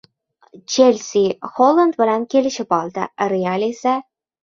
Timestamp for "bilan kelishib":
2.01-2.77